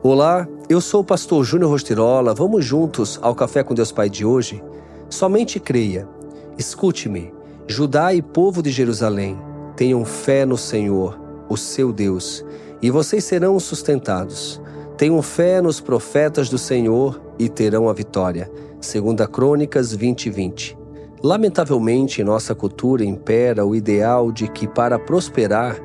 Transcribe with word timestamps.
Olá, 0.00 0.46
eu 0.68 0.80
sou 0.80 1.00
o 1.00 1.04
pastor 1.04 1.44
Júnior 1.44 1.72
Rostirola. 1.72 2.32
Vamos 2.32 2.64
juntos 2.64 3.18
ao 3.20 3.34
Café 3.34 3.64
com 3.64 3.74
Deus 3.74 3.90
Pai 3.90 4.08
de 4.08 4.24
hoje? 4.24 4.62
Somente 5.10 5.58
creia. 5.58 6.08
Escute-me, 6.56 7.34
Judá 7.66 8.14
e 8.14 8.22
povo 8.22 8.62
de 8.62 8.70
Jerusalém, 8.70 9.36
tenham 9.74 10.04
fé 10.04 10.46
no 10.46 10.56
Senhor, 10.56 11.18
o 11.48 11.56
seu 11.56 11.92
Deus, 11.92 12.44
e 12.80 12.90
vocês 12.90 13.24
serão 13.24 13.58
sustentados. 13.58 14.60
Tenham 14.96 15.20
fé 15.20 15.60
nos 15.60 15.80
profetas 15.80 16.48
do 16.48 16.58
Senhor 16.58 17.20
e 17.36 17.48
terão 17.48 17.88
a 17.88 17.92
vitória. 17.92 18.48
Segunda 18.80 19.26
Crônicas 19.26 19.92
20:20. 19.92 20.30
20. 20.30 20.78
Lamentavelmente, 21.20 22.20
em 22.20 22.24
nossa 22.24 22.54
cultura 22.54 23.04
impera 23.04 23.66
o 23.66 23.74
ideal 23.74 24.30
de 24.30 24.46
que 24.46 24.68
para 24.68 24.96
prosperar 24.96 25.76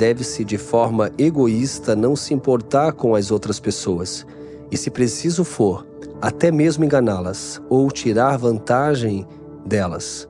deve-se, 0.00 0.46
de 0.46 0.56
forma 0.56 1.12
egoísta, 1.18 1.94
não 1.94 2.16
se 2.16 2.32
importar 2.32 2.94
com 2.94 3.14
as 3.14 3.30
outras 3.30 3.60
pessoas 3.60 4.26
e, 4.70 4.76
se 4.76 4.90
preciso 4.90 5.44
for, 5.44 5.86
até 6.22 6.50
mesmo 6.50 6.82
enganá-las 6.82 7.60
ou 7.68 7.90
tirar 7.90 8.38
vantagem 8.38 9.26
delas. 9.66 10.26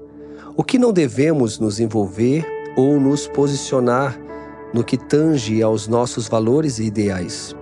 O 0.57 0.65
que 0.65 0.77
não 0.77 0.93
devemos 0.93 1.61
nos 1.61 1.79
envolver 1.79 2.45
ou 2.77 2.99
nos 2.99 3.29
posicionar 3.29 4.19
no 4.75 4.83
que 4.83 4.97
tange 4.97 5.63
aos 5.63 5.87
nossos 5.87 6.27
valores 6.27 6.81
e 6.81 6.87
ideais, 6.87 7.55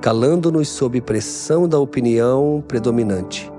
calando-nos 0.00 0.68
sob 0.68 1.00
pressão 1.00 1.68
da 1.68 1.78
opinião 1.78 2.62
predominante. 2.66 3.52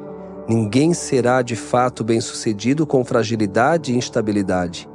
Ninguém 0.45 0.93
será 0.93 1.41
de 1.41 1.55
fato 1.55 2.03
bem-sucedido 2.03 2.85
com 2.85 3.05
fragilidade 3.05 3.93
e 3.93 3.97
instabilidade. 3.97 4.89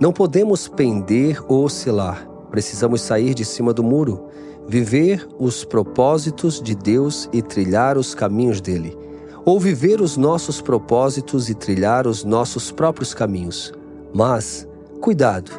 Não 0.00 0.10
podemos 0.10 0.68
pender 0.68 1.38
ou 1.48 1.62
oscilar 1.62 2.26
Precisamos 2.50 3.00
sair 3.00 3.34
de 3.34 3.44
cima 3.44 3.72
do 3.72 3.82
muro, 3.82 4.26
viver 4.68 5.26
os 5.38 5.64
propósitos 5.64 6.60
de 6.60 6.74
Deus 6.74 7.28
e 7.32 7.42
trilhar 7.42 7.98
os 7.98 8.14
caminhos 8.14 8.60
dele. 8.60 8.96
Ou 9.44 9.60
viver 9.60 10.00
os 10.00 10.16
nossos 10.16 10.60
propósitos 10.60 11.48
e 11.48 11.54
trilhar 11.54 12.06
os 12.06 12.24
nossos 12.24 12.72
próprios 12.72 13.14
caminhos. 13.14 13.72
Mas, 14.12 14.66
cuidado, 15.00 15.50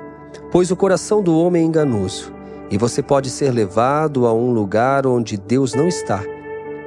pois 0.52 0.72
o 0.72 0.76
coração 0.76 1.22
do 1.22 1.38
homem 1.38 1.64
é 1.64 1.66
enganoso 1.66 2.34
e 2.70 2.78
você 2.78 3.02
pode 3.02 3.30
ser 3.30 3.52
levado 3.52 4.26
a 4.26 4.34
um 4.34 4.52
lugar 4.52 5.08
onde 5.08 5.38
Deus 5.38 5.74
não 5.74 5.88
está, 5.88 6.22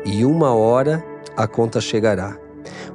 e 0.05 0.27
uma 0.27 0.55
hora 0.55 1.03
a 1.35 1.47
conta 1.47 1.81
chegará. 1.81 2.37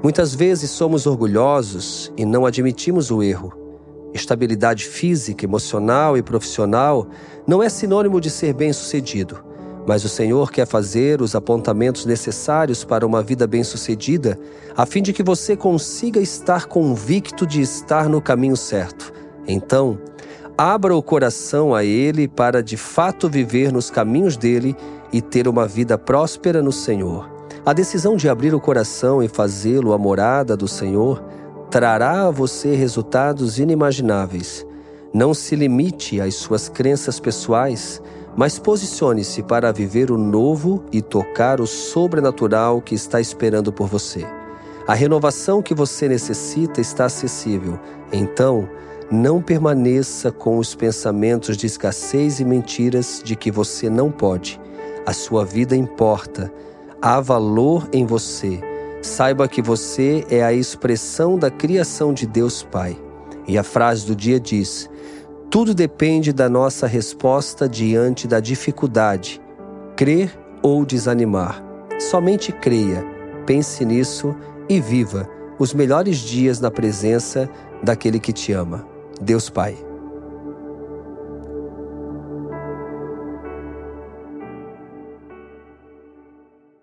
Muitas 0.04 0.36
vezes 0.36 0.70
somos 0.70 1.08
orgulhosos 1.08 2.14
e 2.16 2.24
não 2.26 2.46
admitimos 2.46 3.10
o 3.10 3.24
erro 3.24 3.65
Estabilidade 4.16 4.86
física, 4.86 5.44
emocional 5.44 6.18
e 6.18 6.24
profissional 6.24 7.06
não 7.46 7.62
é 7.62 7.68
sinônimo 7.68 8.22
de 8.22 8.30
ser 8.30 8.54
bem-sucedido, 8.54 9.44
mas 9.86 10.06
o 10.06 10.10
Senhor 10.10 10.54
quer 10.54 10.66
fazer 10.66 11.22
os 11.22 11.36
apontamentos 11.36 12.06
necessários 12.06 12.86
para 12.86 13.06
uma 13.06 13.22
vida 13.22 13.46
bem-sucedida, 13.46 14.40
a 14.74 14.86
fim 14.86 15.02
de 15.02 15.12
que 15.12 15.22
você 15.22 15.58
consiga 15.58 16.22
estar 16.22 16.66
convicto 16.68 17.46
de 17.46 17.60
estar 17.60 18.08
no 18.08 18.22
caminho 18.22 18.56
certo. 18.56 19.12
Então, 19.46 20.00
abra 20.58 20.96
o 20.96 21.04
coração 21.04 21.76
a 21.76 21.84
Ele 21.84 22.26
para 22.26 22.64
de 22.64 22.78
fato 22.78 23.28
viver 23.28 23.70
nos 23.70 23.90
caminhos 23.90 24.38
dele 24.38 24.78
e 25.12 25.22
ter 25.22 25.46
uma 25.46 25.68
vida 25.68 25.98
próspera 25.98 26.62
no 26.64 26.72
Senhor. 26.72 27.30
A 27.66 27.74
decisão 27.74 28.16
de 28.16 28.30
abrir 28.30 28.56
o 28.56 28.62
coração 28.62 29.22
e 29.22 29.28
fazê-lo 29.28 29.92
a 29.92 29.98
morada 29.98 30.56
do 30.56 30.70
Senhor 30.70 31.22
trará 31.76 32.28
a 32.28 32.32
você 32.32 32.74
resultados 32.74 33.60
inimagináveis. 33.60 34.66
Não 35.14 35.34
se 35.34 35.58
limite 35.58 36.22
às 36.22 36.36
suas 36.36 36.70
crenças 36.70 37.20
pessoais, 37.20 38.02
mas 38.34 38.58
posicione-se 38.58 39.44
para 39.44 39.74
viver 39.74 40.10
o 40.10 40.18
novo 40.18 40.86
e 40.90 41.02
tocar 41.02 41.60
o 41.60 41.68
sobrenatural 41.68 42.80
que 42.80 42.96
está 42.96 43.20
esperando 43.20 43.74
por 43.74 43.90
você. 43.90 44.26
A 44.88 44.94
renovação 44.94 45.62
que 45.62 45.74
você 45.74 46.08
necessita 46.08 46.80
está 46.80 47.08
acessível. 47.08 47.78
Então, 48.10 48.70
não 49.12 49.42
permaneça 49.42 50.32
com 50.32 50.58
os 50.58 50.74
pensamentos 50.76 51.58
de 51.58 51.68
escassez 51.68 52.40
e 52.40 52.46
mentiras 52.46 53.22
de 53.22 53.36
que 53.36 53.52
você 53.52 53.90
não 53.90 54.10
pode. 54.10 54.62
A 55.06 55.12
sua 55.12 55.44
vida 55.44 55.76
importa. 55.76 56.50
Há 57.02 57.20
valor 57.20 57.86
em 57.92 58.06
você 58.06 58.62
Saiba 59.06 59.48
que 59.48 59.62
você 59.62 60.26
é 60.32 60.44
a 60.44 60.52
expressão 60.52 61.38
da 61.38 61.52
criação 61.52 62.12
de 62.12 62.26
Deus 62.26 62.64
Pai. 62.64 63.00
E 63.48 63.56
a 63.56 63.62
frase 63.62 64.04
do 64.04 64.16
dia 64.16 64.40
diz: 64.40 64.90
Tudo 65.50 65.76
depende 65.76 66.34
da 66.34 66.50
nossa 66.50 66.88
resposta 66.88 67.70
diante 67.70 68.28
da 68.28 68.40
dificuldade, 68.40 69.40
crer 69.96 70.36
ou 70.64 70.84
desanimar. 70.84 71.64
Somente 72.00 72.52
creia, 72.52 73.06
pense 73.46 73.86
nisso 73.86 74.36
e 74.68 74.82
viva 74.82 75.30
os 75.60 75.72
melhores 75.72 76.18
dias 76.18 76.60
na 76.60 76.72
presença 76.72 77.48
daquele 77.84 78.20
que 78.20 78.34
te 78.34 78.54
ama. 78.54 78.88
Deus 79.22 79.52
Pai. 79.52 79.78